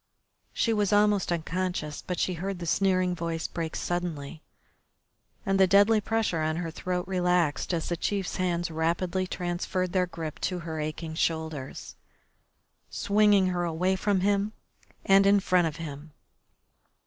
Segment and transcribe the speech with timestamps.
[0.51, 4.41] She was almost unconscious, but she heard the sneering voice break suddenly
[5.45, 10.07] and the deadly pressure on her throat relaxed as the chief's hands rapidly transferred their
[10.07, 11.97] grip to her aching shoulders,
[12.89, 14.53] swinging her away from him
[15.05, 16.13] and in front of him.